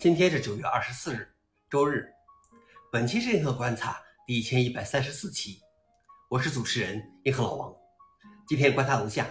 [0.00, 1.26] 今天是九月二十四日，
[1.68, 2.08] 周日。
[2.92, 5.58] 本期是银河观察第一千一百三十四期，
[6.28, 7.74] 我是主持人银河老王。
[8.46, 9.28] 今天观察如下：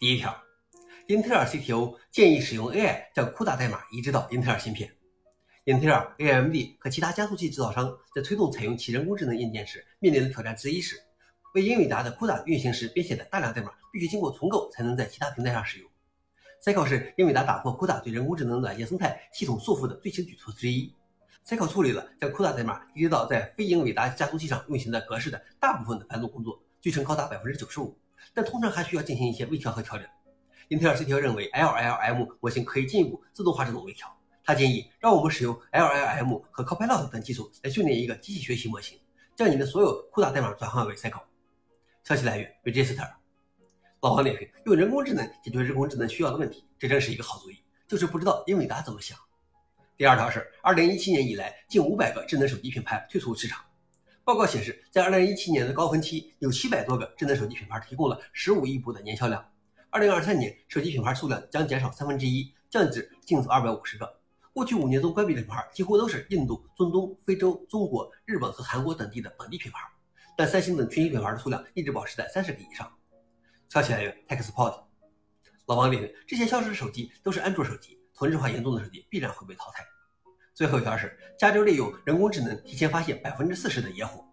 [0.00, 0.36] 第一条，
[1.06, 4.92] 英特尔 CTO 建议使用 AI 将 CUDA 代码移植到英特尔芯片。
[5.62, 11.00] 英特尔、AMD 和其他加速器制造商在推动采用其人工智能硬件时面临的挑战之一是，
[11.54, 15.88] 为英伟达的 CUDA 运行时编写的大量代码必须经过重构才能在其他平台上使用。
[16.62, 20.94] Cycle 是英伟达打破 CUDA 对人工智能软件生态系统束缚的最新举措之一。
[21.46, 27.96] Cycle 处理了将 CUDA 代码移植到在非英伟达加速器上运行的格式的大部分的繁琐工作，据称高达百分之九十五，
[28.34, 30.06] 但通常还需要进行一些微调和调整。
[30.68, 34.14] 英特尔 CTO 认为 LLM 模型可以进一步自动化这种微调。
[34.44, 38.98] 他建议让我们使用 LLM 和 Copilot 等技术来训练一个机器学习模型，
[39.34, 41.22] 将你的所有 CUDA 代码转换为 Cycle。
[42.04, 43.19] 消息来源：Register。
[44.02, 47.58] 老王点评：用人工智能解决人工智能需要的问题，这真是一个好主意。
[47.86, 49.18] 就是不知道英伟达怎么想。
[49.98, 53.62] 第二条是，二零一七年以来，近五百个智能手机品牌退出市场。
[54.24, 59.46] 报告显示，在二零一七年的高峰期，有七百多个智能手机品牌提供了十五亿部的年销量。
[59.90, 64.10] 二零二三年，手机品牌数量将减少三分之一，降至近二百五十个。
[64.54, 69.80] 过去五年中关闭的品牌几乎都是印度、中东、非洲、中国、日本和韩国等地的本地品牌，
[70.38, 72.90] 但三星等全球品牌的数量一直保持在三十个以上。
[73.70, 74.82] 消息来源：TechSpot。
[75.66, 79.86] 老王点评：这些消失的手机都是安卓手机，同质化严重的手机必然会被淘汰。
[80.52, 84.24] 最后一条是，加州利用人工智能提前发现百分之四十的野火。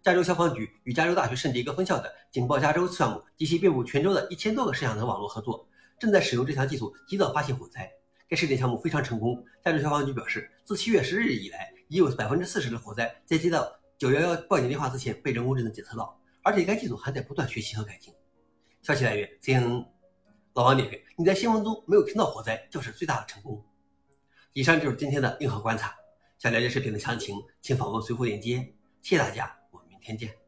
[0.00, 7.90] 加州消防局与加州大学圣地亚哥分校的“警报加州”项目及其遍布全州的一千多个摄像头网络合作，正在使用这项技术及早发现火灾。
[8.28, 9.44] 该试点项目非常成功。
[9.64, 18.14] 加州消防局表示，自七月十日以来，已有百分之四十的火灾在接到九幺幺报警电话之前被人工智能检测到，而且该技术还在不断学习和改进。
[18.84, 19.86] 消息来源：CNN。
[20.52, 23.64] 老王点评：你在新闻中没有听到火灾，就是最大的成功。
[24.52, 25.96] 以上就是今天的硬核观察。
[26.38, 28.58] 想了解视频的详情，请访问随后链接。
[29.00, 30.43] 谢谢大家，我们明天见。